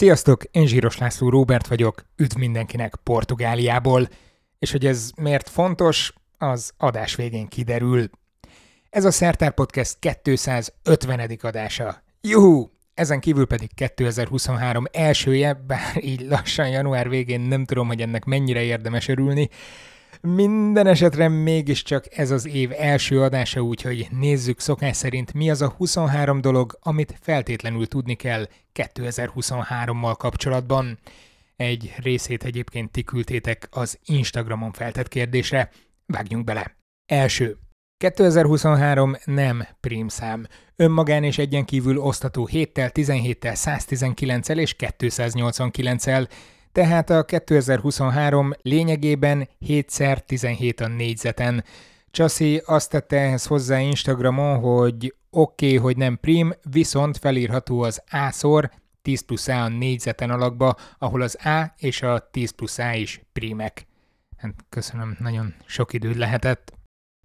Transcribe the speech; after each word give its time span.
Sziasztok, 0.00 0.44
én 0.50 0.66
Zsíros 0.66 0.98
László 0.98 1.28
Róbert 1.28 1.66
vagyok, 1.66 2.04
üdv 2.16 2.36
mindenkinek 2.36 2.94
Portugáliából. 3.02 4.08
És 4.58 4.70
hogy 4.70 4.86
ez 4.86 5.10
miért 5.16 5.48
fontos, 5.48 6.12
az 6.38 6.72
adás 6.76 7.14
végén 7.14 7.46
kiderül. 7.46 8.10
Ez 8.90 9.04
a 9.04 9.10
Szertár 9.10 9.54
Podcast 9.54 9.96
250. 9.98 11.38
adása. 11.40 12.02
Juhú! 12.20 12.70
Ezen 12.94 13.20
kívül 13.20 13.46
pedig 13.46 13.74
2023 13.74 14.84
elsője, 14.92 15.52
bár 15.66 16.04
így 16.04 16.20
lassan 16.20 16.68
január 16.68 17.08
végén 17.08 17.40
nem 17.40 17.64
tudom, 17.64 17.86
hogy 17.86 18.00
ennek 18.00 18.24
mennyire 18.24 18.62
érdemes 18.62 19.08
örülni, 19.08 19.48
minden 20.20 20.86
esetre 20.86 21.28
mégiscsak 21.28 22.18
ez 22.18 22.30
az 22.30 22.46
év 22.46 22.70
első 22.78 23.22
adása, 23.22 23.60
úgyhogy 23.60 24.06
nézzük 24.10 24.60
szokás 24.60 24.96
szerint 24.96 25.32
mi 25.32 25.50
az 25.50 25.62
a 25.62 25.74
23 25.76 26.40
dolog, 26.40 26.78
amit 26.80 27.18
feltétlenül 27.20 27.86
tudni 27.86 28.14
kell 28.14 28.48
2023-mal 28.74 30.14
kapcsolatban. 30.18 30.98
Egy 31.56 31.94
részét 31.96 32.44
egyébként 32.44 32.90
ti 32.90 33.02
küldtétek 33.02 33.68
az 33.70 33.98
Instagramon 34.04 34.72
feltett 34.72 35.08
kérdésre. 35.08 35.70
Vágjunk 36.06 36.44
bele. 36.44 36.76
Első. 37.06 37.58
2023 37.96 39.16
nem 39.24 39.66
prímszám. 39.80 40.46
Önmagán 40.76 41.24
és 41.24 41.38
egyen 41.38 41.64
kívül 41.64 41.98
osztató 41.98 42.48
7-tel, 42.52 42.90
17-tel, 42.94 43.54
119-el 43.54 44.58
és 44.58 44.76
289-el, 44.78 46.28
tehát 46.72 47.10
a 47.10 47.24
2023 47.24 48.52
lényegében 48.62 49.48
7x17 49.66 50.82
a 50.82 50.86
négyzeten. 50.86 51.64
Csaszi 52.10 52.62
azt 52.66 52.90
tette 52.90 53.16
ehhez 53.16 53.46
hozzá 53.46 53.78
Instagramon, 53.78 54.58
hogy 54.58 55.14
oké, 55.30 55.66
okay, 55.66 55.76
hogy 55.76 55.96
nem 55.96 56.18
prim, 56.20 56.52
viszont 56.70 57.18
felírható 57.18 57.82
az 57.82 58.02
A-szor 58.10 58.70
10 59.02 59.20
plusz 59.20 59.48
A 59.48 59.62
a 59.62 59.68
négyzeten 59.68 60.30
alakba, 60.30 60.74
ahol 60.98 61.20
az 61.20 61.46
A 61.46 61.74
és 61.76 62.02
a 62.02 62.28
10 62.30 62.50
plusz 62.50 62.78
A 62.78 62.92
is 62.92 63.22
primek. 63.32 63.86
Hát 64.36 64.54
köszönöm, 64.68 65.16
nagyon 65.18 65.54
sok 65.66 65.92
időd 65.92 66.16
lehetett. 66.16 66.72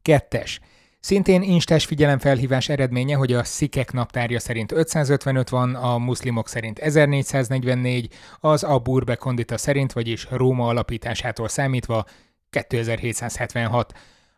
Kettes. 0.02 0.60
Szintén 1.06 1.42
instás 1.42 1.86
figyelemfelhívás 1.86 2.70
eredménye, 2.70 3.16
hogy 3.16 3.34
a 3.34 3.44
szikek 3.44 3.92
naptárja 3.92 4.40
szerint 4.40 4.72
555 4.72 5.50
van, 5.50 5.76
a 5.76 5.98
muszlimok 5.98 6.48
szerint 6.48 6.80
1444, 6.80 8.14
az 8.40 8.64
a 8.64 8.80
Burbe 8.80 9.16
Kondita 9.16 9.58
szerint, 9.58 9.94
vagyis 9.94 10.28
Róma 10.30 10.68
alapításától 10.68 11.48
számítva 11.48 12.06
2776. 12.50 13.94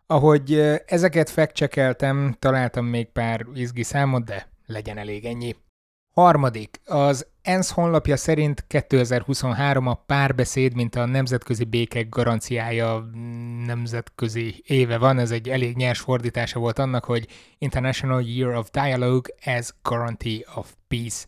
Ahogy 0.07 0.53
ezeket 0.85 1.29
fekcsekeltem, 1.29 2.35
találtam 2.39 2.85
még 2.85 3.11
pár 3.11 3.45
izgi 3.53 3.83
számot, 3.83 4.25
de 4.25 4.49
legyen 4.65 4.97
elég 4.97 5.25
ennyi. 5.25 5.55
Harmadik, 6.13 6.81
az 6.85 7.27
ENSZ 7.47 7.71
honlapja 7.71 8.17
szerint 8.17 8.65
2023 8.67 9.87
a 9.87 9.93
párbeszéd, 9.93 10.75
mint 10.75 10.95
a 10.95 11.05
nemzetközi 11.05 11.63
békek 11.63 12.09
garanciája 12.09 13.09
nemzetközi 13.65 14.63
éve 14.65 14.97
van. 14.97 15.19
Ez 15.19 15.31
egy 15.31 15.49
elég 15.49 15.75
nyers 15.75 15.99
fordítása 15.99 16.59
volt 16.59 16.79
annak, 16.79 17.05
hogy 17.05 17.27
International 17.57 18.21
Year 18.21 18.55
of 18.55 18.69
Dialogue 18.69 19.33
as 19.45 19.73
Guarantee 19.81 20.39
of 20.55 20.73
Peace. 20.87 21.25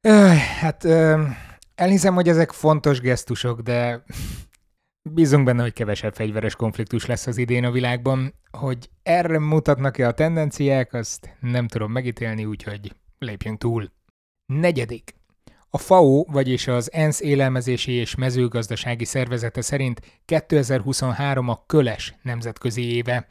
Öh, 0.00 0.36
hát 0.36 0.84
öh, 0.84 1.26
elhiszem, 1.74 2.14
hogy 2.14 2.28
ezek 2.28 2.50
fontos 2.50 3.00
gesztusok, 3.00 3.60
de 3.60 4.04
bízunk 5.14 5.44
benne, 5.44 5.62
hogy 5.62 5.72
kevesebb 5.72 6.14
fegyveres 6.14 6.56
konfliktus 6.56 7.06
lesz 7.06 7.26
az 7.26 7.36
idén 7.36 7.64
a 7.64 7.70
világban. 7.70 8.34
Hogy 8.50 8.90
erre 9.02 9.38
mutatnak-e 9.38 10.06
a 10.06 10.12
tendenciák, 10.12 10.92
azt 10.92 11.36
nem 11.40 11.68
tudom 11.68 11.92
megítélni, 11.92 12.44
úgyhogy 12.44 12.92
lépjünk 13.18 13.58
túl. 13.58 13.92
Negyedik. 14.46 15.14
A 15.70 15.78
FAO, 15.78 16.24
vagyis 16.26 16.66
az 16.68 16.92
ENSZ 16.92 17.20
élelmezési 17.20 17.92
és 17.92 18.14
mezőgazdasági 18.14 19.04
szervezete 19.04 19.60
szerint 19.60 20.00
2023 20.24 21.48
a 21.48 21.62
köles 21.66 22.14
nemzetközi 22.22 22.94
éve, 22.94 23.26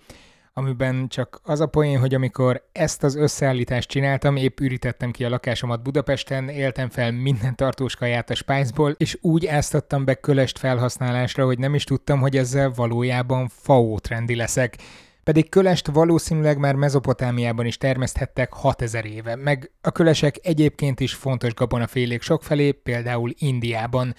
amiben 0.54 1.08
csak 1.08 1.40
az 1.44 1.60
a 1.60 1.66
poén, 1.66 2.00
hogy 2.00 2.14
amikor 2.14 2.68
ezt 2.72 3.04
az 3.04 3.16
összeállítást 3.16 3.90
csináltam, 3.90 4.36
épp 4.36 4.60
ürítettem 4.60 5.12
ki 5.12 5.24
a 5.26 5.30
lakásomat 5.30 5.84
Budapesten, 5.84 6.50
éltem 6.50 6.90
fel 6.90 7.12
minden 7.12 7.56
tartós 7.56 7.96
kaját 7.96 8.30
a 8.30 8.36
Spiceból, 8.36 8.96
és 8.98 9.18
úgy 9.22 9.46
áztattam 9.46 10.06
be 10.06 10.14
kölest 10.14 10.58
felhasználásra, 10.58 11.46
hogy 11.46 11.60
nem 11.60 11.76
is 11.76 11.84
tudtam, 11.84 12.20
hogy 12.20 12.38
ezzel 12.38 12.72
valójában 12.76 13.48
FAO 13.48 14.00
trendi 14.00 14.36
leszek 14.36 14.78
pedig 15.24 15.50
kölest 15.50 15.88
valószínűleg 15.88 16.58
már 16.58 16.76
Mezopotámiában 16.76 17.66
is 17.66 17.78
termeszthettek 17.78 18.54
6000 18.54 19.06
éve, 19.06 19.36
meg 19.36 19.72
a 19.82 19.92
kölesek 19.92 20.36
egyébként 20.42 21.00
is 21.00 21.14
fontos 21.14 21.54
gabonafélék 21.54 22.22
sokfelé, 22.22 22.72
például 22.72 23.32
Indiában. 23.38 24.16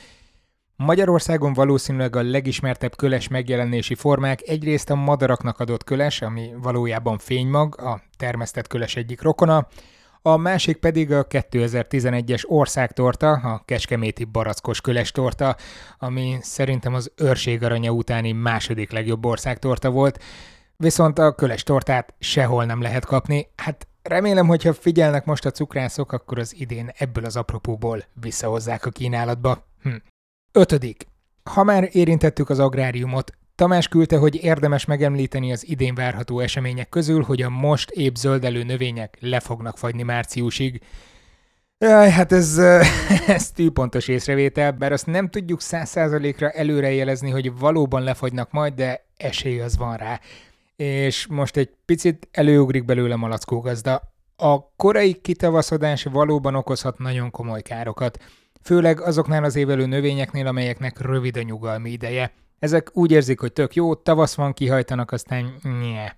Magyarországon 0.77 1.53
valószínűleg 1.53 2.17
a 2.17 2.23
legismertebb 2.23 2.97
köles 2.97 3.29
megjelenési 3.29 3.95
formák 3.95 4.41
egyrészt 4.49 4.91
a 4.91 4.95
madaraknak 4.95 5.61
adott 5.61 5.85
köles, 5.85 6.23
ami 6.23 6.51
valójában 6.63 7.19
fénymag, 7.19 7.81
a 7.81 8.03
termesztett 8.17 8.67
köles 8.67 8.97
egyik 8.97 9.23
rokona, 9.23 9.69
a 10.23 10.37
másik 10.37 10.77
pedig 10.77 11.13
a 11.13 11.27
2011-es 11.27 12.43
országtorta, 12.47 13.31
a 13.31 13.63
kecskeméti 13.65 14.25
barackos 14.25 14.81
kölestorta, 14.81 15.57
ami 15.99 16.37
szerintem 16.41 16.95
az 16.95 17.13
őrség 17.17 17.63
aranya 17.63 17.91
utáni 17.91 18.33
második 18.33 18.93
legjobb 18.93 19.25
országtorta 19.25 19.91
volt, 19.91 20.23
viszont 20.77 21.19
a 21.19 21.35
köles 21.35 21.62
tortát 21.62 22.15
sehol 22.19 22.65
nem 22.65 22.83
lehet 22.83 23.05
kapni. 23.05 23.49
Hát 23.57 23.87
remélem, 24.03 24.47
hogyha 24.47 24.73
figyelnek 24.73 25.25
most 25.25 25.45
a 25.45 25.51
cukrászok, 25.51 26.12
akkor 26.12 26.39
az 26.39 26.55
idén 26.59 26.91
ebből 26.99 27.25
az 27.25 27.37
apropóból 27.37 28.05
visszahozzák 28.21 28.87
a 28.87 28.91
kínálatba. 28.91 29.67
Hm. 29.83 29.95
Ötödik. 30.53 31.07
Ha 31.43 31.62
már 31.62 31.89
érintettük 31.93 32.51
az 32.51 32.59
agráriumot, 32.59 33.33
Tamás 33.57 33.89
küldte, 33.89 34.17
hogy 34.17 34.45
érdemes 34.45 34.85
megemlíteni 34.85 35.53
az 35.53 35.69
idén 35.69 35.95
várható 35.95 36.41
események 36.41 36.89
közül, 36.89 37.23
hogy 37.23 37.43
a 37.43 37.49
most 37.49 37.91
épp 37.91 38.15
zöldelő 38.15 38.62
növények 38.62 39.17
le 39.21 39.41
fognak 39.41 39.79
fagyni 39.79 40.03
márciusig. 40.03 40.81
Jaj, 41.79 42.11
hát 42.11 42.33
ez, 42.33 42.59
ez 43.27 43.51
tűpontos 43.51 44.09
észrevétel, 44.09 44.73
bár 44.73 44.93
azt 44.93 45.06
nem 45.06 45.29
tudjuk 45.29 45.61
száz 45.61 45.89
százalékra 45.89 46.51
előrejelezni, 46.51 47.31
hogy 47.31 47.59
valóban 47.59 48.03
lefagynak 48.03 48.51
majd, 48.51 48.75
de 48.75 49.06
esély 49.17 49.61
az 49.61 49.77
van 49.77 49.97
rá 49.97 50.21
és 50.77 51.27
most 51.27 51.57
egy 51.57 51.71
picit 51.85 52.29
előugrik 52.31 52.85
belőle 52.85 53.17
malackó 53.17 53.61
gazda. 53.61 54.12
A 54.37 54.75
korai 54.77 55.15
kitavaszodás 55.21 56.05
valóban 56.05 56.55
okozhat 56.55 56.99
nagyon 56.99 57.31
komoly 57.31 57.62
károkat, 57.62 58.19
főleg 58.62 59.01
azoknál 59.01 59.45
az 59.45 59.57
évelő 59.57 59.87
növényeknél, 59.87 60.47
amelyeknek 60.47 61.01
rövid 61.01 61.37
a 61.37 61.43
nyugalmi 61.43 61.91
ideje. 61.91 62.33
Ezek 62.59 62.91
úgy 62.93 63.11
érzik, 63.11 63.41
hogy 63.41 63.53
tök 63.53 63.75
jó, 63.75 63.95
tavasz 63.95 64.35
van, 64.35 64.53
kihajtanak, 64.53 65.12
aztán 65.12 65.55
nye. 65.81 66.17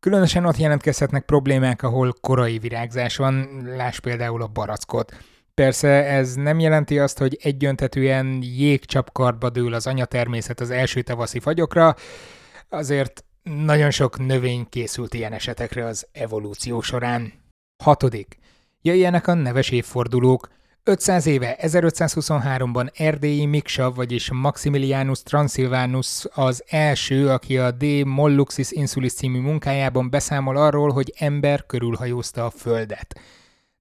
Különösen 0.00 0.44
ott 0.44 0.56
jelentkezhetnek 0.56 1.24
problémák, 1.24 1.82
ahol 1.82 2.14
korai 2.20 2.58
virágzás 2.58 3.16
van, 3.16 3.62
láss 3.76 3.98
például 3.98 4.42
a 4.42 4.46
barackot. 4.46 5.16
Persze 5.54 5.88
ez 5.88 6.34
nem 6.34 6.58
jelenti 6.58 6.98
azt, 6.98 7.18
hogy 7.18 7.38
egyöntetően 7.42 8.38
jégcsapkartba 8.42 9.50
dől 9.50 9.74
az 9.74 9.86
anyatermészet 9.86 10.60
az 10.60 10.70
első 10.70 11.02
tavaszi 11.02 11.40
fagyokra, 11.40 11.94
azért 12.68 13.24
nagyon 13.42 13.90
sok 13.90 14.18
növény 14.18 14.66
készült 14.68 15.14
ilyen 15.14 15.32
esetekre 15.32 15.86
az 15.86 16.06
evolúció 16.12 16.80
során. 16.80 17.32
Hatodik. 17.82 18.38
Jöjjenek 18.82 19.26
a 19.26 19.34
neves 19.34 19.70
évfordulók. 19.70 20.48
500 20.84 21.26
éve, 21.26 21.56
1523-ban 21.60 23.00
erdélyi 23.00 23.46
Miksa, 23.46 23.92
vagyis 23.92 24.30
Maximilianus 24.32 25.22
Transilvanus 25.22 26.24
az 26.34 26.64
első, 26.66 27.28
aki 27.28 27.58
a 27.58 27.70
De 27.70 28.04
Molluxis 28.04 28.70
Insulis 28.70 29.12
című 29.12 29.40
munkájában 29.40 30.10
beszámol 30.10 30.56
arról, 30.56 30.90
hogy 30.92 31.14
ember 31.18 31.66
körülhajózta 31.66 32.44
a 32.44 32.50
Földet. 32.50 33.20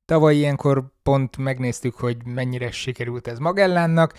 Tavaly 0.05 0.35
ilyenkor 0.35 0.83
pont 1.03 1.37
megnéztük, 1.37 1.95
hogy 1.95 2.17
mennyire 2.25 2.71
sikerült 2.71 3.27
ez 3.27 3.39
Magellánnak, 3.39 4.13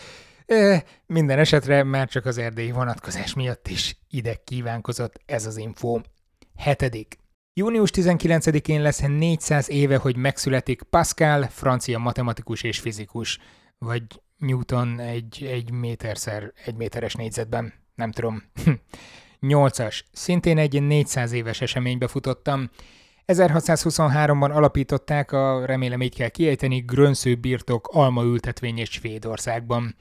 minden 1.06 1.38
esetre 1.38 1.82
már 1.82 2.08
csak 2.08 2.26
az 2.26 2.38
erdélyi 2.38 2.70
vonatkozás 2.70 3.34
miatt 3.34 3.68
is 3.68 3.96
ide 4.10 4.34
kívánkozott 4.44 5.20
ez 5.26 5.46
az 5.46 5.56
info. 5.56 6.00
Hetedik. 6.56 7.18
Június 7.52 7.90
19-én 7.94 8.82
lesz 8.82 9.00
400 9.00 9.70
éve, 9.70 9.96
hogy 9.96 10.16
megszületik 10.16 10.82
Pascal, 10.82 11.42
francia 11.42 11.98
matematikus 11.98 12.62
és 12.62 12.78
fizikus, 12.78 13.38
vagy 13.78 14.02
Newton 14.36 15.00
egy, 15.00 15.44
egy 15.44 15.70
méterszer 15.70 16.52
egy 16.64 16.74
méteres 16.74 17.14
négyzetben, 17.14 17.72
nem 17.94 18.12
tudom. 18.12 18.42
Nyolcas. 19.40 20.04
Szintén 20.12 20.58
egy 20.58 20.82
400 20.82 21.32
éves 21.32 21.60
eseménybe 21.60 22.06
futottam. 22.06 22.70
1623-ban 23.26 24.52
alapították 24.52 25.32
a, 25.32 25.66
remélem 25.66 26.02
így 26.02 26.14
kell 26.16 26.28
kiejteni, 26.28 26.78
Grönsző 26.78 27.34
birtok 27.34 27.88
almaültetvényét 27.88 28.90
Svédországban. 28.90 29.96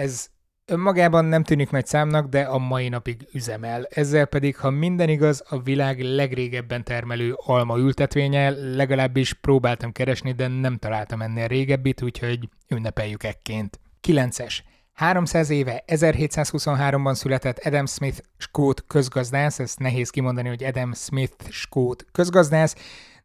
Ez 0.00 0.28
Önmagában 0.66 1.24
nem 1.24 1.42
tűnik 1.42 1.70
nagy 1.70 1.86
számnak, 1.86 2.26
de 2.28 2.40
a 2.40 2.58
mai 2.58 2.88
napig 2.88 3.28
üzemel. 3.32 3.86
Ezzel 3.90 4.26
pedig, 4.26 4.56
ha 4.56 4.70
minden 4.70 5.08
igaz, 5.08 5.42
a 5.48 5.62
világ 5.62 6.00
legrégebben 6.00 6.84
termelő 6.84 7.32
alma 7.36 7.78
ültetvénye, 7.78 8.50
legalábbis 8.50 9.32
próbáltam 9.32 9.92
keresni, 9.92 10.32
de 10.32 10.48
nem 10.48 10.76
találtam 10.76 11.22
ennél 11.22 11.46
régebbit, 11.46 12.02
úgyhogy 12.02 12.48
ünnepeljük 12.68 13.22
ekként. 13.22 13.80
9-es. 14.08 14.58
300 14.92 15.50
éve, 15.50 15.84
1723-ban 15.86 17.14
született 17.14 17.58
Adam 17.58 17.86
Smith 17.86 18.18
skót 18.36 18.84
közgazdász, 18.86 19.58
ezt 19.58 19.78
nehéz 19.78 20.10
kimondani, 20.10 20.48
hogy 20.48 20.64
Adam 20.64 20.94
Smith 20.94 21.50
skót 21.50 22.06
közgazdász, 22.12 22.76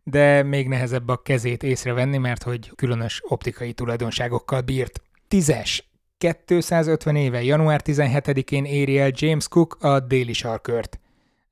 de 0.03 0.43
még 0.43 0.67
nehezebb 0.67 1.07
a 1.07 1.21
kezét 1.21 1.63
észrevenni, 1.63 2.17
mert 2.17 2.43
hogy 2.43 2.71
különös 2.75 3.21
optikai 3.27 3.73
tulajdonságokkal 3.73 4.61
bírt. 4.61 5.01
Tízes. 5.27 5.94
250 6.17 7.15
éve, 7.15 7.43
január 7.43 7.81
17-én 7.83 8.65
éri 8.65 8.99
el 8.99 9.11
James 9.13 9.47
Cook 9.47 9.77
a 9.83 9.99
déli 9.99 10.33
sarkört. 10.33 10.99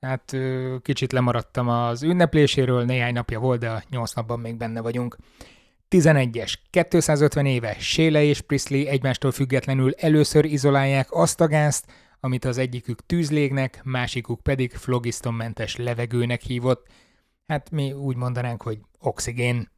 Hát 0.02 0.36
kicsit 0.82 1.12
lemaradtam 1.12 1.70
az 1.70 2.04
ünnepléséről, 2.04 2.86
néhány 2.86 3.14
napja 3.14 3.40
volt, 3.40 3.60
de 3.60 3.70
a 3.70 3.84
8 3.90 4.14
napban 4.14 4.40
még 4.40 4.56
benne 4.56 4.82
vagyunk. 4.82 5.18
11-es, 5.90 6.54
250 6.70 7.46
éve, 7.46 7.76
Shelley 7.80 8.24
és 8.24 8.42
Priestley 8.42 8.86
egymástól 8.86 9.32
függetlenül 9.32 9.94
először 9.94 10.46
izolálják 10.46 11.08
azt 11.10 11.42
a 11.42 11.48
gázt, 11.48 11.92
amit 12.20 12.46
az 12.46 12.58
egyikük 12.58 13.06
tűzlégnek, 13.06 13.82
másikuk 13.84 14.42
pedig 14.42 14.72
flogisztonmentes 14.72 15.76
levegőnek 15.76 16.42
hívott. 16.42 16.88
Hát 17.48 17.72
mi 17.72 17.92
úgy 17.92 18.16
mondanánk, 18.16 18.62
hogy 18.62 18.80
oxigén. 19.00 19.72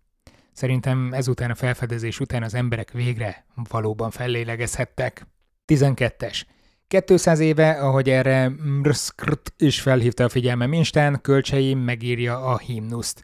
Szerintem 0.55 1.13
ezután 1.13 1.51
a 1.51 1.55
felfedezés 1.55 2.19
után 2.19 2.43
az 2.43 2.53
emberek 2.53 2.91
végre 2.91 3.45
valóban 3.69 4.11
fellélegezhettek. 4.11 5.27
12-es. 5.67 6.41
200 7.05 7.39
éve, 7.39 7.71
ahogy 7.71 8.09
erre 8.09 8.49
Mrskrt 8.49 9.53
is 9.57 9.81
felhívta 9.81 10.23
a 10.23 10.29
figyelmem 10.29 10.73
Instán, 10.73 11.21
Kölcsei 11.21 11.73
megírja 11.73 12.45
a 12.45 12.57
himnuszt. 12.57 13.23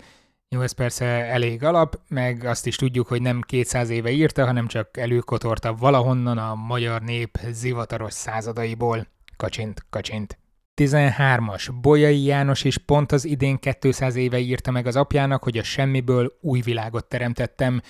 Jó, 0.49 0.61
ez 0.61 0.71
persze 0.71 1.05
elég 1.05 1.63
alap, 1.63 1.99
meg 2.07 2.45
azt 2.45 2.67
is 2.67 2.75
tudjuk, 2.75 3.07
hogy 3.07 3.21
nem 3.21 3.41
200 3.41 3.89
éve 3.89 4.11
írta, 4.11 4.45
hanem 4.45 4.67
csak 4.67 4.97
előkotorta 4.97 5.73
valahonnan 5.73 6.37
a 6.37 6.55
magyar 6.55 7.01
nép 7.01 7.37
zivataros 7.51 8.13
századaiból. 8.13 9.07
Kacsint, 9.37 9.85
kacsint. 9.89 10.40
13-as. 10.81 11.69
Bolyai 11.81 12.23
János 12.23 12.63
is 12.63 12.77
pont 12.77 13.11
az 13.11 13.25
idén 13.25 13.59
200 13.79 14.15
éve 14.15 14.39
írta 14.39 14.71
meg 14.71 14.87
az 14.87 14.95
apjának, 14.95 15.43
hogy 15.43 15.57
a 15.57 15.63
semmiből 15.63 16.37
új 16.41 16.61
világot 16.61 17.05
teremtettem. 17.05 17.81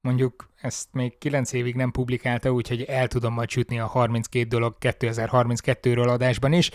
Mondjuk 0.00 0.50
ezt 0.60 0.88
még 0.92 1.18
9 1.18 1.52
évig 1.52 1.74
nem 1.74 1.90
publikálta, 1.90 2.52
úgyhogy 2.52 2.82
el 2.82 3.08
tudom 3.08 3.32
majd 3.32 3.50
sütni 3.50 3.78
a 3.78 3.86
32 3.86 4.48
dolog 4.48 4.76
2032-ről 4.80 6.08
adásban 6.08 6.52
is, 6.52 6.70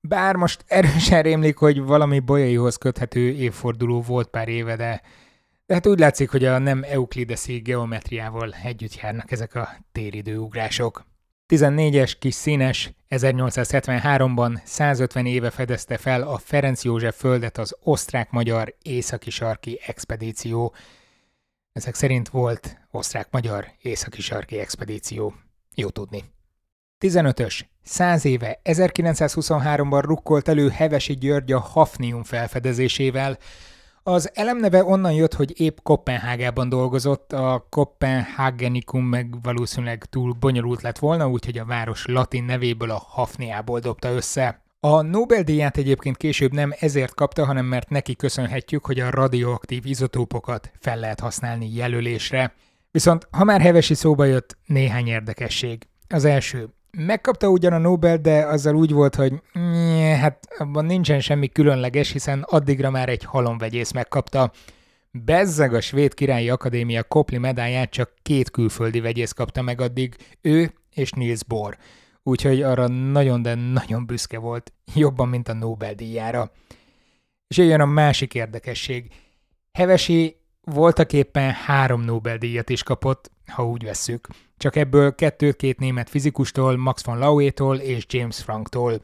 bár 0.00 0.36
most 0.36 0.64
erősen 0.66 1.22
rémlik, 1.22 1.56
hogy 1.56 1.80
valami 1.80 2.20
bolyaihoz 2.20 2.76
köthető 2.76 3.32
évforduló 3.32 4.00
volt 4.00 4.28
pár 4.28 4.48
éve, 4.48 4.76
de, 4.76 5.02
de 5.66 5.74
hát 5.74 5.86
úgy 5.86 5.98
látszik, 5.98 6.30
hogy 6.30 6.44
a 6.44 6.58
nem 6.58 6.82
euklideszi 6.82 7.58
geometriával 7.58 8.54
együtt 8.62 8.94
járnak 8.94 9.30
ezek 9.30 9.54
a 9.54 9.68
téridőugrások. 9.92 11.04
14-es 11.48 12.12
kis 12.18 12.34
színes 12.34 12.92
1873-ban 13.10 14.60
150 14.64 15.26
éve 15.26 15.50
fedezte 15.50 15.96
fel 15.96 16.22
a 16.22 16.38
Ferenc 16.38 16.84
József 16.84 17.18
földet 17.18 17.58
az 17.58 17.76
osztrák-magyar 17.82 18.74
északi-sarki 18.82 19.80
expedíció. 19.86 20.74
Ezek 21.72 21.94
szerint 21.94 22.28
volt 22.28 22.78
osztrák-magyar 22.90 23.66
északi-sarki 23.82 24.58
expedíció. 24.58 25.34
Jó 25.74 25.88
tudni. 25.88 26.24
15-ös. 27.00 27.60
100 27.82 28.24
éve 28.24 28.60
1923-ban 28.64 30.02
rukkolt 30.04 30.48
elő 30.48 30.68
Hevesi 30.68 31.14
György 31.14 31.52
a 31.52 31.58
Hafnium 31.58 32.22
felfedezésével. 32.22 33.38
Az 34.04 34.30
elemneve 34.34 34.84
onnan 34.84 35.12
jött, 35.12 35.34
hogy 35.34 35.60
épp 35.60 35.78
Kopenhágában 35.82 36.68
dolgozott, 36.68 37.32
a 37.32 37.66
Kopenhagenikum 37.70 39.04
meg 39.04 39.42
valószínűleg 39.42 40.04
túl 40.04 40.32
bonyolult 40.32 40.82
lett 40.82 40.98
volna, 40.98 41.28
úgyhogy 41.28 41.58
a 41.58 41.64
város 41.64 42.06
latin 42.06 42.44
nevéből 42.44 42.90
a 42.90 43.06
Hafniából 43.08 43.80
dobta 43.80 44.10
össze. 44.10 44.62
A 44.80 45.02
Nobel-díját 45.02 45.76
egyébként 45.76 46.16
később 46.16 46.52
nem 46.52 46.72
ezért 46.78 47.14
kapta, 47.14 47.44
hanem 47.44 47.64
mert 47.64 47.88
neki 47.88 48.16
köszönhetjük, 48.16 48.84
hogy 48.84 49.00
a 49.00 49.10
radioaktív 49.10 49.86
izotópokat 49.86 50.70
fel 50.78 50.98
lehet 50.98 51.20
használni 51.20 51.74
jelölésre. 51.74 52.54
Viszont 52.90 53.28
ha 53.30 53.44
már 53.44 53.60
Hevesi 53.60 53.94
szóba 53.94 54.24
jött, 54.24 54.56
néhány 54.66 55.06
érdekesség. 55.06 55.88
Az 56.08 56.24
első, 56.24 56.68
Megkapta 56.98 57.48
ugyan 57.48 57.72
a 57.72 57.78
Nobel, 57.78 58.16
de 58.18 58.46
azzal 58.46 58.74
úgy 58.74 58.92
volt, 58.92 59.14
hogy 59.14 59.32
nye, 59.52 60.16
hát 60.16 60.48
abban 60.58 60.84
nincsen 60.84 61.20
semmi 61.20 61.48
különleges, 61.48 62.12
hiszen 62.12 62.44
addigra 62.48 62.90
már 62.90 63.08
egy 63.08 63.24
halomvegyész 63.24 63.90
megkapta. 63.92 64.52
Bezzeg 65.10 65.74
a 65.74 65.80
Svéd 65.80 66.14
Királyi 66.14 66.50
Akadémia 66.50 67.02
Kopli 67.02 67.38
medáját 67.38 67.90
csak 67.90 68.14
két 68.22 68.50
külföldi 68.50 69.00
vegyész 69.00 69.32
kapta 69.32 69.62
meg 69.62 69.80
addig, 69.80 70.16
ő 70.40 70.72
és 70.94 71.10
Niels 71.10 71.44
Bohr. 71.44 71.76
Úgyhogy 72.22 72.62
arra 72.62 72.88
nagyon, 72.88 73.42
de 73.42 73.54
nagyon 73.54 74.06
büszke 74.06 74.38
volt, 74.38 74.72
jobban, 74.94 75.28
mint 75.28 75.48
a 75.48 75.52
Nobel-díjára. 75.52 76.50
És 77.48 77.56
jön 77.56 77.80
a 77.80 77.86
másik 77.86 78.34
érdekesség. 78.34 79.12
Hevesi 79.72 80.36
voltak 80.60 81.12
éppen 81.12 81.50
három 81.52 82.00
Nobel-díjat 82.00 82.70
is 82.70 82.82
kapott, 82.82 83.30
ha 83.46 83.66
úgy 83.66 83.84
vesszük. 83.84 84.28
Csak 84.56 84.76
ebből 84.76 85.14
kettőt 85.14 85.56
két 85.56 85.78
német 85.78 86.08
fizikustól, 86.08 86.76
Max 86.76 87.04
von 87.04 87.18
Lauétól 87.18 87.76
és 87.76 88.04
James 88.08 88.36
Franktól. 88.36 89.02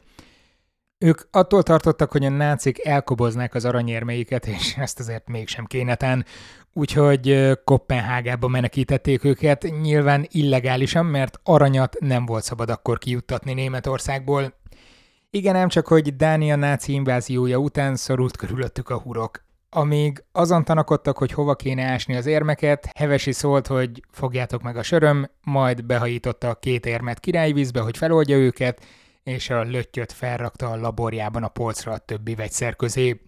Ők 0.97 1.21
attól 1.31 1.63
tartottak, 1.63 2.11
hogy 2.11 2.25
a 2.25 2.29
nácik 2.29 2.85
elkoboznák 2.85 3.53
az 3.53 3.65
aranyérmeiket, 3.65 4.47
és 4.47 4.75
ezt 4.77 4.99
azért 4.99 5.27
mégsem 5.27 5.65
kénetán, 5.65 6.25
úgyhogy 6.73 7.51
Kopenhágába 7.63 8.47
menekítették 8.47 9.23
őket, 9.23 9.67
nyilván 9.81 10.27
illegálisan, 10.29 11.05
mert 11.05 11.39
aranyat 11.43 11.95
nem 11.99 12.25
volt 12.25 12.43
szabad 12.43 12.69
akkor 12.69 12.97
kijuttatni 12.97 13.53
Németországból. 13.53 14.53
Igen, 15.29 15.55
ám 15.55 15.67
csak, 15.67 15.87
hogy 15.87 16.15
Dánia 16.15 16.55
náci 16.55 16.93
inváziója 16.93 17.57
után 17.57 17.95
szorult 17.95 18.37
körülöttük 18.37 18.89
a 18.89 18.99
hurok. 18.99 19.47
Amíg 19.71 20.23
azon 20.31 20.63
tanakodtak, 20.63 21.17
hogy 21.17 21.31
hova 21.31 21.55
kéne 21.55 21.83
ásni 21.83 22.15
az 22.15 22.25
érmeket, 22.25 22.89
Hevesi 22.95 23.31
szólt, 23.31 23.67
hogy 23.67 24.03
fogjátok 24.11 24.61
meg 24.61 24.77
a 24.77 24.83
söröm, 24.83 25.29
majd 25.41 25.85
behajította 25.85 26.49
a 26.49 26.55
két 26.55 26.85
érmet 26.85 27.19
királyvízbe, 27.19 27.79
hogy 27.79 27.97
feloldja 27.97 28.37
őket, 28.37 28.85
és 29.23 29.49
a 29.49 29.61
löttyöt 29.61 30.11
felrakta 30.11 30.69
a 30.69 30.75
laborjában 30.75 31.43
a 31.43 31.47
polcra 31.47 31.91
a 31.91 31.97
többi 31.97 32.35
vegyszer 32.35 32.75
közé. 32.75 33.21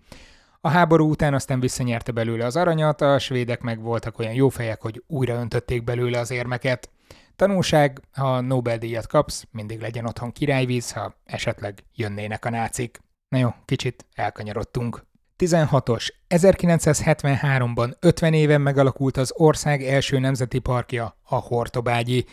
A 0.62 0.70
háború 0.70 1.10
után 1.10 1.34
aztán 1.34 1.60
visszanyerte 1.60 2.12
belőle 2.12 2.46
az 2.46 2.56
aranyat, 2.56 3.02
a 3.02 3.20
svédek 3.20 3.62
meg 3.62 3.82
voltak 3.82 4.20
olyan 4.20 4.34
jó 4.34 4.50
fejek, 4.50 4.82
hogy 4.82 5.04
újra 5.08 5.34
öntötték 5.34 5.84
belőle 5.84 6.20
az 6.20 6.32
érmeket. 6.32 6.90
Tanulság, 7.36 8.02
ha 8.12 8.42
Nobel-díjat 8.42 9.08
kapsz, 9.08 9.46
mindig 9.52 9.82
legyen 9.82 10.06
otthon 10.06 10.32
királyvíz, 10.32 10.92
ha 10.92 11.16
esetleg 11.26 11.84
jönnének 11.96 12.46
a 12.46 12.50
nácik. 12.50 13.00
Na 13.28 13.38
jó, 13.38 13.50
kicsit 13.66 14.06
elkanyarodtunk. 14.14 15.10
16-os. 15.42 16.08
1973-ban 16.30 17.94
50 18.00 18.34
éven 18.34 18.62
megalakult 18.62 19.18
az 19.18 19.34
ország 19.36 19.84
első 19.84 20.20
nemzeti 20.20 20.60
parkja, 20.60 21.18
a 21.24 21.36
Hortobágyi. 21.36 22.26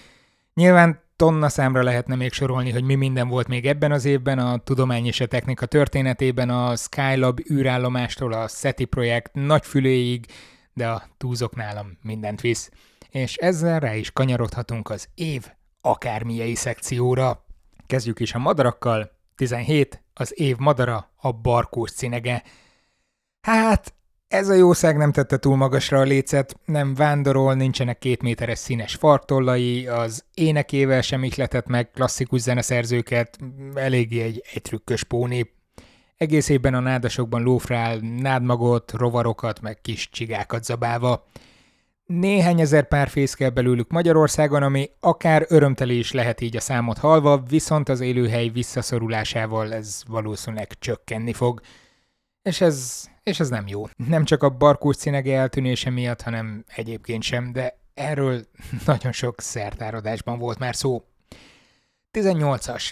Nyilván 0.55 1.01
tonna 1.17 1.49
számra 1.49 1.83
lehetne 1.83 2.15
még 2.15 2.33
sorolni, 2.33 2.71
hogy 2.71 2.83
mi 2.83 2.95
minden 2.95 3.29
volt 3.29 3.49
még 3.49 3.67
ebben 3.67 3.93
az 3.93 4.05
évben 4.05 4.39
a 4.39 4.59
tudomány 4.59 5.07
és 5.07 5.21
a 5.21 5.27
technika 5.27 5.67
történetében, 5.67 6.51
a 6.51 6.77
Skylab 6.77 7.41
űrállomástól 7.51 8.33
a 8.33 8.49
SETI 8.49 8.85
projekt 8.85 9.35
nagyfüléig, 9.35 10.27
de 10.73 10.89
a 10.89 11.03
túzok 11.17 11.57
nálam 11.57 11.99
mindent 12.03 12.41
visz. 12.41 12.71
És 13.11 13.37
ezzel 13.37 13.81
rá 13.81 13.95
is 13.95 14.13
kanyarodhatunk 14.13 14.91
az 14.91 15.09
év 15.15 15.47
akármilyei 15.81 16.55
szekcióra. 16.55 17.45
Kezdjük 17.87 18.21
is 18.21 18.35
a 18.35 18.39
madarakkal. 18.39 19.11
17. 19.37 20.03
Az 20.15 20.41
év 20.41 20.57
madara 20.57 21.11
a 21.17 21.33
barkós 21.33 21.91
cinege. 21.91 22.43
Hát, 23.49 23.95
ez 24.29 24.49
a 24.49 24.55
jószág 24.55 24.97
nem 24.97 25.13
tette 25.13 25.37
túl 25.37 25.57
magasra 25.57 25.99
a 25.99 26.03
lécet, 26.03 26.57
nem 26.65 26.95
vándorol, 26.95 27.55
nincsenek 27.55 27.99
két 27.99 28.23
méteres 28.23 28.59
színes 28.59 28.95
fartollai, 28.95 29.87
az 29.87 30.25
énekével 30.35 31.01
sem 31.01 31.25
ihletett 31.25 31.67
meg 31.67 31.91
klasszikus 31.91 32.41
zeneszerzőket, 32.41 33.39
eléggé 33.75 34.21
egy, 34.21 34.43
egy 34.53 34.63
trükkös 34.63 35.05
póni. 35.05 35.51
Egész 36.17 36.49
évben 36.49 36.75
a 36.75 36.81
nádasokban 36.81 37.43
lófrál 37.43 37.97
nádmagot, 37.99 38.93
rovarokat, 38.93 39.61
meg 39.61 39.81
kis 39.81 40.11
csigákat 40.11 40.65
zabálva. 40.65 41.27
Néhány 42.05 42.61
ezer 42.61 42.89
pár 42.89 43.09
fészkel 43.09 43.51
belőlük 43.51 43.91
Magyarországon, 43.91 44.63
ami 44.63 44.91
akár 45.01 45.45
örömteli 45.49 45.99
is 45.99 46.13
lehet 46.13 46.41
így 46.41 46.57
a 46.57 46.61
számot 46.61 46.99
halva, 46.99 47.43
viszont 47.49 47.89
az 47.89 48.01
élőhely 48.01 48.49
visszaszorulásával 48.49 49.75
ez 49.75 50.03
valószínűleg 50.07 50.69
csökkenni 50.79 51.33
fog. 51.33 51.61
És 52.43 52.61
ez, 52.61 53.09
és 53.29 53.41
ez 53.41 53.49
nem 53.49 53.67
jó. 53.67 53.85
Nem 53.97 54.25
csak 54.25 54.43
a 54.43 54.49
barkós 54.49 54.97
színege 54.97 55.39
eltűnése 55.39 55.91
miatt, 55.91 56.23
hanem 56.23 56.65
egyébként 56.67 57.23
sem, 57.23 57.53
de 57.53 57.79
erről 57.95 58.47
nagyon 58.87 59.13
sok 59.13 59.41
szertáradásban 59.41 60.39
volt 60.39 60.59
már 60.59 60.77
szó. 60.77 61.05
18-as. 62.19 62.91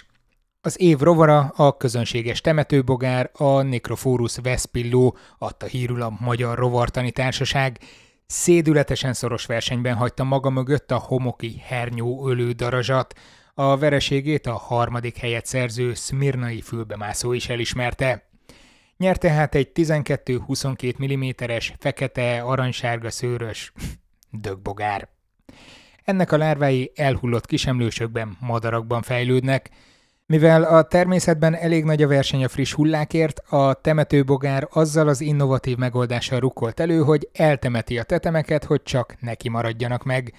Az 0.61 0.81
év 0.81 0.99
rovara 0.99 1.53
a 1.55 1.77
közönséges 1.77 2.41
temetőbogár, 2.41 3.29
a 3.33 3.61
Necrophorus 3.61 4.35
Vespilló, 4.37 5.17
adta 5.37 5.65
hírül 5.65 6.01
a 6.01 6.17
Magyar 6.19 6.57
Rovartani 6.57 7.11
Társaság, 7.11 7.79
szédületesen 8.25 9.13
szoros 9.13 9.45
versenyben 9.45 9.95
hagyta 9.95 10.23
maga 10.23 10.49
mögött 10.49 10.91
a 10.91 10.97
homoki 10.97 11.61
hernyó 11.65 12.27
ölő 12.27 12.51
darazsat, 12.51 13.13
a 13.53 13.77
vereségét 13.77 14.47
a 14.47 14.53
harmadik 14.53 15.17
helyet 15.17 15.45
szerző 15.45 15.93
szmirnai 15.93 16.61
fülbemászó 16.61 17.33
is 17.33 17.49
elismerte. 17.49 18.26
Nyerte 18.97 19.31
hát 19.31 19.55
egy 19.55 19.71
12-22 19.75 21.15
mm-es, 21.15 21.73
fekete, 21.79 22.41
aranysárga 22.41 23.09
szőrös 23.09 23.73
dögbogár. 24.41 25.09
Ennek 26.03 26.31
a 26.31 26.37
lárvái 26.37 26.91
elhullott 26.95 27.45
kisemlősökben, 27.45 28.37
madarakban 28.39 29.01
fejlődnek, 29.01 29.69
mivel 30.25 30.63
a 30.63 30.83
természetben 30.83 31.55
elég 31.55 31.83
nagy 31.83 32.03
a 32.03 32.07
verseny 32.07 32.43
a 32.43 32.47
friss 32.47 32.73
hullákért, 32.73 33.39
a 33.39 33.73
temetőbogár 33.73 34.67
azzal 34.71 35.07
az 35.07 35.21
innovatív 35.21 35.77
megoldással 35.77 36.39
rukkolt 36.39 36.79
elő, 36.79 36.99
hogy 36.99 37.29
eltemeti 37.33 37.97
a 37.97 38.03
tetemeket, 38.03 38.63
hogy 38.63 38.83
csak 38.83 39.15
neki 39.19 39.49
maradjanak 39.49 40.03
meg. 40.03 40.33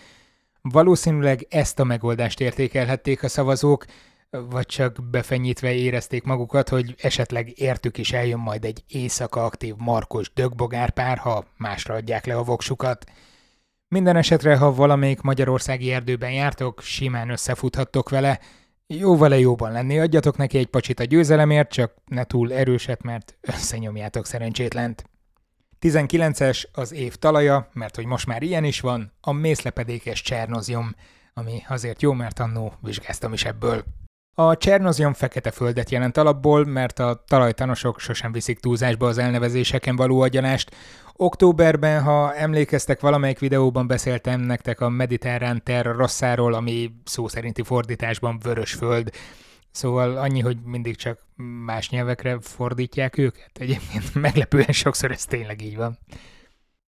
Valószínűleg 0.63 1.47
ezt 1.51 1.79
a 1.79 1.85
megoldást 1.85 2.41
értékelhették 2.41 3.23
a 3.23 3.29
szavazók, 3.29 3.85
vagy 4.31 4.67
csak 4.67 5.11
befenyítve 5.11 5.73
érezték 5.73 6.23
magukat, 6.23 6.69
hogy 6.69 6.95
esetleg 6.99 7.59
értük 7.59 7.99
is 7.99 8.13
eljön 8.13 8.39
majd 8.39 8.65
egy 8.65 8.85
éjszaka 8.89 9.45
aktív 9.45 9.75
markos 9.77 10.33
dögbogárpár, 10.33 11.19
ha 11.19 11.45
másra 11.57 11.95
adják 11.95 12.27
le 12.27 12.37
a 12.37 12.43
voksukat. 12.43 13.05
Minden 13.89 14.17
esetre, 14.17 14.57
ha 14.57 14.75
valamelyik 14.75 15.21
magyarországi 15.21 15.93
erdőben 15.93 16.33
jártok, 16.33 16.81
simán 16.81 17.31
összefuthattok 17.31 18.09
vele, 18.09 18.41
jó 18.87 19.17
vele 19.17 19.39
jóban 19.39 19.73
lenni, 19.73 19.99
adjatok 19.99 20.37
neki 20.37 20.59
egy 20.59 20.67
pacsit 20.67 21.01
a 21.01 21.05
győzelemért, 21.05 21.71
csak 21.71 21.95
ne 22.05 22.25
túl 22.25 22.53
erőset, 22.53 23.03
mert 23.03 23.39
összenyomjátok 23.41 24.27
szerencsétlent. 24.27 25.05
19-es 25.81 26.65
az 26.73 26.93
év 26.93 27.15
talaja, 27.15 27.69
mert 27.73 27.97
hogy 27.97 28.05
most 28.05 28.27
már 28.27 28.43
ilyen 28.43 28.65
is 28.65 28.81
van, 28.81 29.13
a 29.21 29.33
mészlepedékes 29.33 30.23
csernozium, 30.23 30.95
ami 31.35 31.63
azért 31.69 32.03
jó, 32.03 32.13
mert 32.13 32.39
annó 32.39 32.73
vizsgáztam 32.81 33.33
is 33.33 33.45
ebből. 33.45 33.85
A 34.41 34.57
csernozium 34.57 35.13
fekete 35.13 35.51
földet 35.51 35.91
jelent 35.91 36.17
alapból, 36.17 36.65
mert 36.65 36.99
a 36.99 37.25
talajtanosok 37.27 38.01
sosem 38.01 38.33
viszik 38.33 38.59
túlzásba 38.59 39.07
az 39.07 39.19
elnevezéseken 39.19 39.97
való 39.97 40.21
agyalást. 40.21 40.77
Októberben, 41.13 42.03
ha 42.03 42.35
emlékeztek, 42.35 43.01
valamelyik 43.01 43.39
videóban 43.39 43.87
beszéltem 43.87 44.41
nektek 44.41 44.81
a 44.81 44.89
mediterrán 44.89 45.63
terra 45.65 45.93
rosszáról, 45.93 46.55
ami 46.55 46.95
szó 47.05 47.29
szerinti 47.29 47.63
fordításban 47.63 48.39
vörös 48.43 48.73
föld. 48.73 49.11
Szóval 49.71 50.17
annyi, 50.17 50.41
hogy 50.41 50.57
mindig 50.65 50.97
csak 50.97 51.19
más 51.65 51.91
nyelvekre 51.91 52.39
fordítják 52.41 53.19
őket. 53.19 53.51
Egyébként 53.55 54.15
meglepően 54.15 54.73
sokszor 54.73 55.11
ez 55.11 55.25
tényleg 55.25 55.63
így 55.63 55.77
van. 55.77 55.99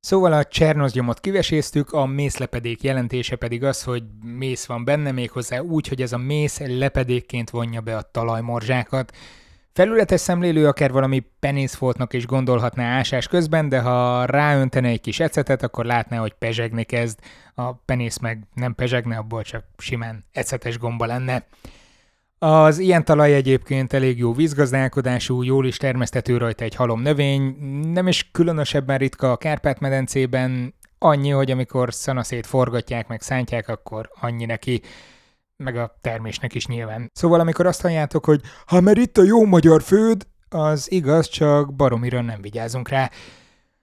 Szóval 0.01 0.33
a 0.33 0.45
csernozgyomot 0.45 1.21
kiveséztük, 1.21 1.93
a 1.93 2.07
mészlepedék 2.07 2.83
jelentése 2.83 3.37
pedig 3.37 3.65
az, 3.65 3.83
hogy 3.83 4.03
mész 4.25 4.67
van 4.67 4.85
benne 4.85 5.13
méghozzá 5.13 5.59
úgy, 5.59 5.89
hogy 5.89 6.03
ez 6.03 6.13
a 6.13 6.19
mész 6.19 6.59
lepedékként 6.59 7.51
vonja 7.51 7.81
be 7.81 7.97
a 7.97 8.03
talajmorzsákat. 8.03 9.13
Felületes 9.73 10.21
szemlélő 10.21 10.67
akár 10.67 10.93
valami 10.93 11.25
penészfoltnak 11.41 12.13
is 12.13 12.27
gondolhatná 12.27 12.97
ásás 12.99 13.29
közben, 13.29 13.69
de 13.69 13.81
ha 13.81 14.25
ráöntene 14.25 14.89
egy 14.89 15.01
kis 15.01 15.21
ecetet, 15.21 15.63
akkor 15.63 15.85
látná, 15.85 16.19
hogy 16.19 16.33
pezsegni 16.33 16.85
kezd. 16.85 17.19
A 17.55 17.73
penész 17.73 18.19
meg 18.19 18.47
nem 18.55 18.75
pezsegne, 18.75 19.17
abból 19.17 19.43
csak 19.43 19.65
simán 19.79 20.25
ecetes 20.33 20.79
gomba 20.79 21.07
lenne. 21.07 21.45
Az 22.43 22.79
ilyen 22.79 23.05
talaj 23.05 23.35
egyébként 23.35 23.93
elég 23.93 24.19
jó 24.19 24.33
vízgazdálkodású, 24.33 25.43
jól 25.43 25.67
is 25.67 25.77
termesztető 25.77 26.37
rajta 26.37 26.65
egy 26.65 26.75
halom 26.75 27.01
növény, 27.01 27.57
nem 27.93 28.09
is 28.09 28.31
különösebben 28.33 28.99
ritka 28.99 29.33
a 29.33 29.37
Kárpát-medencében, 29.37 30.75
annyi, 30.99 31.31
hogy 31.31 31.51
amikor 31.51 31.95
szanaszét 31.95 32.47
forgatják, 32.47 33.09
meg 33.09 33.21
szántják, 33.21 33.69
akkor 33.69 34.11
annyi 34.21 34.45
neki, 34.45 34.83
meg 35.57 35.77
a 35.77 35.99
termésnek 36.01 36.55
is 36.55 36.67
nyilván. 36.67 37.11
Szóval 37.15 37.41
amikor 37.41 37.67
azt 37.67 37.81
halljátok, 37.81 38.25
hogy 38.25 38.41
ha 38.67 38.81
mert 38.81 38.99
itt 38.99 39.19
a 39.19 39.23
jó 39.23 39.45
magyar 39.45 39.83
főd, 39.83 40.27
az 40.49 40.93
igaz, 40.93 41.29
csak 41.29 41.75
baromira 41.75 42.21
nem 42.21 42.41
vigyázunk 42.41 42.89
rá. 42.89 43.11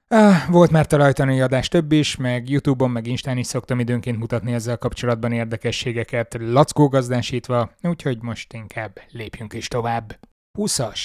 Ah, 0.09 0.49
volt 0.49 0.71
már 0.71 0.85
talajtani 0.85 1.41
adás 1.41 1.67
több 1.67 1.91
is, 1.91 2.15
meg 2.15 2.49
Youtube-on, 2.49 2.91
meg 2.91 3.07
Instán 3.07 3.37
is 3.37 3.47
szoktam 3.47 3.79
időnként 3.79 4.17
mutatni 4.17 4.53
ezzel 4.53 4.77
kapcsolatban 4.77 5.31
érdekességeket, 5.31 6.37
lackó 6.39 6.87
gazdásítva, 6.87 7.71
úgyhogy 7.81 8.21
most 8.21 8.53
inkább 8.53 8.99
lépjünk 9.11 9.53
is 9.53 9.67
tovább. 9.67 10.19
20-as. 10.59 10.99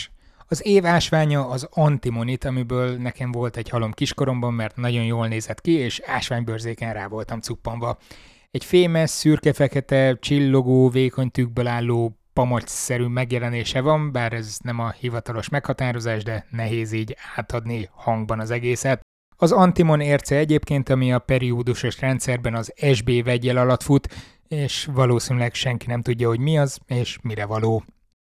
Az 0.48 0.66
év 0.66 0.86
ásványa 0.86 1.48
az 1.48 1.68
antimonit, 1.70 2.44
amiből 2.44 2.96
nekem 2.96 3.32
volt 3.32 3.56
egy 3.56 3.68
halom 3.68 3.92
kiskoromban, 3.92 4.54
mert 4.54 4.76
nagyon 4.76 5.04
jól 5.04 5.28
nézett 5.28 5.60
ki, 5.60 5.72
és 5.72 6.00
ásványbőrzéken 6.04 6.92
rá 6.92 7.06
voltam 7.06 7.40
cuppanva. 7.40 7.98
Egy 8.50 8.64
fémes, 8.64 9.10
szürke-fekete, 9.10 10.16
csillogó, 10.20 10.88
vékony 10.88 11.30
tükből 11.30 11.66
álló 11.66 12.21
pamacs-szerű 12.32 13.06
megjelenése 13.06 13.80
van, 13.80 14.12
bár 14.12 14.32
ez 14.32 14.58
nem 14.62 14.78
a 14.78 14.90
hivatalos 14.90 15.48
meghatározás, 15.48 16.22
de 16.22 16.46
nehéz 16.50 16.92
így 16.92 17.16
átadni 17.36 17.88
hangban 17.92 18.40
az 18.40 18.50
egészet. 18.50 19.00
Az 19.36 19.52
antimon 19.52 20.00
érce 20.00 20.36
egyébként, 20.36 20.88
ami 20.88 21.12
a 21.12 21.18
periódusos 21.18 22.00
rendszerben 22.00 22.54
az 22.54 22.72
SB 22.92 23.24
vegyel 23.24 23.56
alatt 23.56 23.82
fut, 23.82 24.08
és 24.48 24.88
valószínűleg 24.92 25.54
senki 25.54 25.86
nem 25.86 26.02
tudja, 26.02 26.28
hogy 26.28 26.40
mi 26.40 26.58
az, 26.58 26.78
és 26.86 27.18
mire 27.22 27.46
való. 27.46 27.84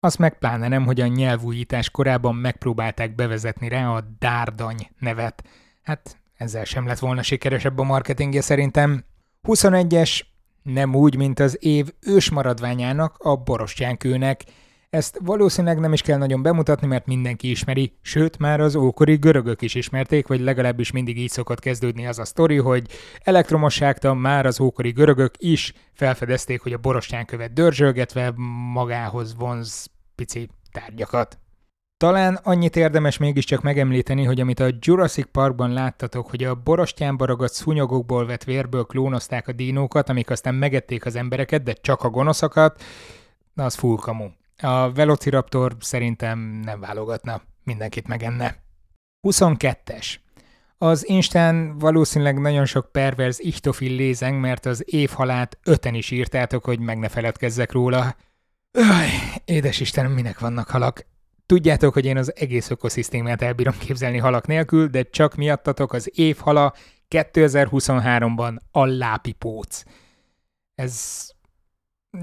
Azt 0.00 0.18
meg 0.18 0.38
pláne 0.38 0.68
nem, 0.68 0.84
hogy 0.84 1.00
a 1.00 1.06
nyelvújítás 1.06 1.90
korában 1.90 2.34
megpróbálták 2.34 3.14
bevezetni 3.14 3.68
rá 3.68 3.88
a 3.88 4.04
dárdany 4.18 4.90
nevet. 4.98 5.42
Hát 5.82 6.18
ezzel 6.36 6.64
sem 6.64 6.86
lett 6.86 6.98
volna 6.98 7.22
sikeresebb 7.22 7.78
a 7.78 7.82
marketingje 7.82 8.40
szerintem. 8.40 9.04
21-es 9.42 10.20
nem 10.66 10.94
úgy, 10.94 11.16
mint 11.16 11.40
az 11.40 11.56
év 11.60 11.92
ősmaradványának, 12.00 13.16
a 13.18 13.36
borostyánkőnek. 13.36 14.42
Ezt 14.90 15.18
valószínűleg 15.24 15.78
nem 15.78 15.92
is 15.92 16.02
kell 16.02 16.18
nagyon 16.18 16.42
bemutatni, 16.42 16.86
mert 16.86 17.06
mindenki 17.06 17.50
ismeri, 17.50 17.92
sőt 18.02 18.38
már 18.38 18.60
az 18.60 18.74
ókori 18.74 19.16
görögök 19.16 19.62
is 19.62 19.74
ismerték, 19.74 20.26
vagy 20.26 20.40
legalábbis 20.40 20.90
mindig 20.90 21.18
így 21.18 21.30
szokott 21.30 21.60
kezdődni 21.60 22.06
az 22.06 22.18
a 22.18 22.24
sztori, 22.24 22.56
hogy 22.56 22.86
elektromosságtan 23.22 24.16
már 24.16 24.46
az 24.46 24.60
ókori 24.60 24.90
görögök 24.90 25.34
is 25.38 25.72
felfedezték, 25.92 26.60
hogy 26.60 26.72
a 26.72 26.78
borostyánkövet 26.78 27.52
dörzsölgetve 27.52 28.32
magához 28.72 29.36
vonz 29.36 29.90
pici 30.14 30.48
tárgyakat. 30.72 31.38
Talán 31.98 32.34
annyit 32.42 32.76
érdemes 32.76 33.16
mégiscsak 33.16 33.62
megemlíteni, 33.62 34.24
hogy 34.24 34.40
amit 34.40 34.60
a 34.60 34.70
Jurassic 34.78 35.30
Parkban 35.30 35.72
láttatok, 35.72 36.30
hogy 36.30 36.44
a 36.44 36.54
borostyánba 36.54 37.24
ragadt 37.24 37.52
szúnyogokból 37.52 38.26
vett 38.26 38.44
vérből 38.44 38.84
klónozták 38.84 39.48
a 39.48 39.52
dinókat, 39.52 40.08
amik 40.08 40.30
aztán 40.30 40.54
megették 40.54 41.06
az 41.06 41.16
embereket, 41.16 41.62
de 41.62 41.72
csak 41.72 42.02
a 42.02 42.10
gonoszokat, 42.10 42.82
az 43.54 43.74
full 43.74 43.96
kamu. 43.96 44.28
A 44.58 44.92
Velociraptor 44.92 45.76
szerintem 45.80 46.38
nem 46.38 46.80
válogatna, 46.80 47.42
mindenkit 47.64 48.06
megenne. 48.06 48.56
22-es. 49.28 50.14
Az 50.78 51.08
Instán 51.08 51.78
valószínűleg 51.78 52.40
nagyon 52.40 52.64
sok 52.64 52.92
perverz 52.92 53.40
ichtofil 53.40 53.96
lézeng, 53.96 54.40
mert 54.40 54.66
az 54.66 54.82
évhalát 54.86 55.58
öten 55.64 55.94
is 55.94 56.10
írtátok, 56.10 56.64
hogy 56.64 56.78
meg 56.78 56.98
ne 56.98 57.08
feledkezzek 57.08 57.72
róla. 57.72 58.16
Öj, 58.70 59.08
édes 59.44 59.80
Istenem, 59.80 60.12
minek 60.12 60.38
vannak 60.38 60.68
halak? 60.68 61.06
Tudjátok, 61.46 61.92
hogy 61.92 62.04
én 62.04 62.16
az 62.16 62.36
egész 62.36 62.70
ökoszisztémát 62.70 63.42
elbírom 63.42 63.78
képzelni 63.78 64.18
halak 64.18 64.46
nélkül, 64.46 64.86
de 64.86 65.02
csak 65.02 65.34
miattatok 65.34 65.92
az 65.92 66.10
évhala 66.14 66.72
2023-ban 67.10 68.56
a 68.70 68.84
lápipóc. 68.84 69.82
Ez 70.74 71.26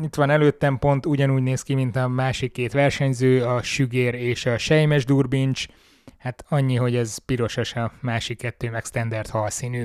itt 0.01 0.15
van 0.15 0.29
előttem 0.29 0.77
pont 0.77 1.05
ugyanúgy 1.05 1.41
néz 1.41 1.61
ki, 1.61 1.73
mint 1.73 1.95
a 1.95 2.07
másik 2.07 2.51
két 2.51 2.71
versenyző, 2.71 3.43
a 3.43 3.61
sügér 3.61 4.13
és 4.13 4.45
a 4.45 4.57
sejmes 4.57 5.05
durbincs. 5.05 5.65
Hát 6.17 6.45
annyi, 6.49 6.75
hogy 6.75 6.95
ez 6.95 7.17
pirosas, 7.17 7.75
a 7.75 7.91
másik 8.01 8.37
kettő 8.37 8.69
meg 8.69 8.85
standard 8.85 9.27
halszínű. 9.29 9.83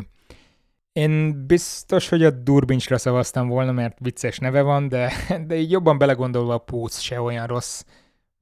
Én 0.93 1.47
biztos, 1.47 2.09
hogy 2.09 2.25
a 2.25 2.31
durbincsra 2.31 2.99
szavaztam 2.99 3.49
volna, 3.49 3.73
mert 3.73 3.99
vicces 4.01 4.39
neve 4.39 4.63
van, 4.63 4.89
de, 4.89 5.13
de 5.47 5.57
így 5.57 5.71
jobban 5.71 5.99
belegondolva 5.99 6.55
a 6.55 6.59
póc 6.59 6.99
se 6.99 7.21
olyan 7.21 7.47
rossz 7.47 7.85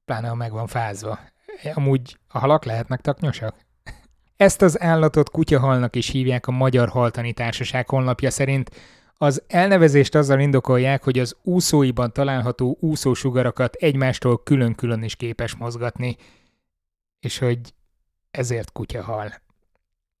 pláne 0.07 0.27
ha 0.27 0.35
meg 0.35 0.51
van 0.51 0.67
fázva. 0.67 1.19
Amúgy 1.73 2.17
a 2.27 2.39
halak 2.39 2.65
lehetnek 2.65 3.01
taknyosak? 3.01 3.55
Ezt 4.37 4.61
az 4.61 4.81
állatot 4.81 5.29
kutyahalnak 5.29 5.95
is 5.95 6.09
hívják 6.09 6.47
a 6.47 6.51
Magyar 6.51 6.89
Haltani 6.89 7.33
Társaság 7.33 7.89
honlapja 7.89 8.31
szerint. 8.31 8.71
Az 9.17 9.43
elnevezést 9.47 10.15
azzal 10.15 10.39
indokolják, 10.39 11.03
hogy 11.03 11.19
az 11.19 11.35
úszóiban 11.43 12.13
található 12.13 12.77
úszósugarakat 12.79 13.75
egymástól 13.75 14.43
külön-külön 14.43 15.03
is 15.03 15.15
képes 15.15 15.55
mozgatni, 15.55 16.15
és 17.19 17.37
hogy 17.37 17.59
ezért 18.31 18.71
kutyahal. 18.71 19.33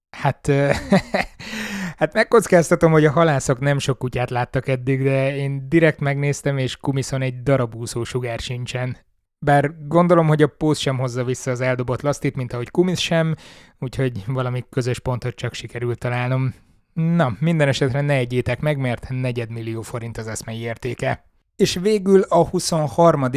Hát, 0.09 0.51
Hát 1.97 2.13
megkockáztatom, 2.13 2.91
hogy 2.91 3.05
a 3.05 3.11
halászok 3.11 3.59
nem 3.59 3.79
sok 3.79 3.97
kutyát 3.97 4.29
láttak 4.29 4.67
eddig, 4.67 5.03
de 5.03 5.35
én 5.35 5.69
direkt 5.69 5.99
megnéztem, 5.99 6.57
és 6.57 6.77
kumiszon 6.77 7.21
egy 7.21 7.43
darab 7.43 7.75
úszó 7.75 8.03
sugár 8.03 8.39
sincsen. 8.39 8.97
Bár 9.39 9.87
gondolom, 9.87 10.27
hogy 10.27 10.41
a 10.41 10.47
póz 10.47 10.77
sem 10.77 10.97
hozza 10.97 11.23
vissza 11.23 11.51
az 11.51 11.61
eldobott 11.61 12.01
lasztit, 12.01 12.35
mint 12.35 12.53
ahogy 12.53 12.69
kumisz 12.69 12.99
sem, 12.99 13.35
úgyhogy 13.79 14.23
valami 14.27 14.63
közös 14.69 14.99
pontot 14.99 15.35
csak 15.35 15.53
sikerült 15.53 15.99
találnom. 15.99 16.53
Na, 16.93 17.35
minden 17.39 17.67
esetre 17.67 18.01
ne 18.01 18.13
egyétek 18.13 18.59
meg, 18.59 18.77
mert 18.77 19.09
negyedmillió 19.09 19.81
forint 19.81 20.17
az 20.17 20.27
eszmei 20.27 20.59
értéke. 20.59 21.25
És 21.55 21.75
végül 21.81 22.21
a 22.21 22.47
23 22.47 23.29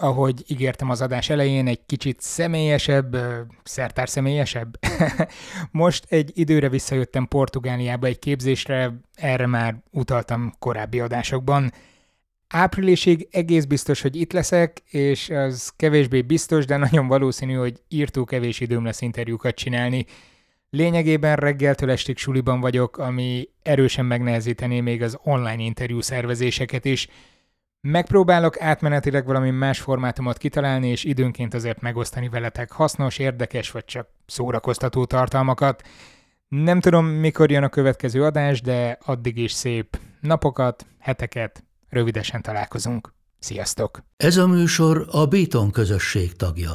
ahogy 0.00 0.44
ígértem 0.46 0.90
az 0.90 1.00
adás 1.00 1.30
elején, 1.30 1.66
egy 1.66 1.86
kicsit 1.86 2.20
személyesebb, 2.20 3.16
szertár 3.62 4.08
személyesebb. 4.08 4.78
Most 5.70 6.04
egy 6.08 6.30
időre 6.34 6.68
visszajöttem 6.68 7.26
Portugáliába 7.26 8.06
egy 8.06 8.18
képzésre, 8.18 9.00
erre 9.14 9.46
már 9.46 9.76
utaltam 9.90 10.52
korábbi 10.58 11.00
adásokban. 11.00 11.72
Áprilisig 12.48 13.28
egész 13.30 13.64
biztos, 13.64 14.00
hogy 14.00 14.16
itt 14.16 14.32
leszek, 14.32 14.82
és 14.90 15.30
az 15.30 15.72
kevésbé 15.76 16.22
biztos, 16.22 16.64
de 16.64 16.76
nagyon 16.76 17.06
valószínű, 17.06 17.54
hogy 17.54 17.82
írtó 17.88 18.24
kevés 18.24 18.60
időm 18.60 18.84
lesz 18.84 19.00
interjúkat 19.00 19.54
csinálni. 19.54 20.06
Lényegében 20.70 21.36
reggeltől 21.36 21.90
estig 21.90 22.16
suliban 22.16 22.60
vagyok, 22.60 22.98
ami 22.98 23.48
erősen 23.62 24.04
megnehezítené 24.04 24.80
még 24.80 25.02
az 25.02 25.18
online 25.22 25.62
interjú 25.62 26.00
szervezéseket 26.00 26.84
is, 26.84 27.08
Megpróbálok 27.80 28.60
átmenetileg 28.60 29.26
valami 29.26 29.50
más 29.50 29.80
formátumot 29.80 30.38
kitalálni, 30.38 30.88
és 30.88 31.04
időnként 31.04 31.54
azért 31.54 31.80
megosztani 31.80 32.28
veletek 32.28 32.72
hasznos, 32.72 33.18
érdekes 33.18 33.70
vagy 33.70 33.84
csak 33.84 34.08
szórakoztató 34.26 35.04
tartalmakat. 35.04 35.82
Nem 36.48 36.80
tudom, 36.80 37.06
mikor 37.06 37.50
jön 37.50 37.62
a 37.62 37.68
következő 37.68 38.24
adás, 38.24 38.60
de 38.60 38.98
addig 39.04 39.38
is 39.38 39.52
szép 39.52 40.00
napokat, 40.20 40.86
heteket, 40.98 41.64
rövidesen 41.88 42.42
találkozunk. 42.42 43.14
Sziasztok! 43.38 44.02
Ez 44.16 44.36
a 44.36 44.46
műsor 44.46 45.08
a 45.10 45.26
Béton 45.26 45.70
közösség 45.70 46.36
tagja. 46.36 46.74